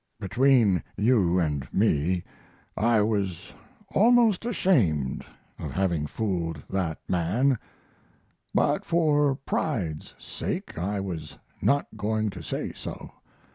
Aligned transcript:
Between 0.19 0.83
you 0.97 1.37
and 1.39 1.71
me, 1.71 2.23
I 2.75 3.03
was 3.03 3.53
almost 3.93 4.45
ashamed 4.47 5.23
of 5.59 5.69
having 5.69 6.07
fooled 6.07 6.63
that 6.71 6.97
man, 7.07 7.59
but 8.51 8.83
for 8.83 9.35
pride's 9.35 10.15
sake 10.17 10.75
I 10.79 10.99
was 10.99 11.37
not 11.61 11.85
going 11.97 12.31
to 12.31 12.41
say 12.41 12.71
so. 12.73 13.11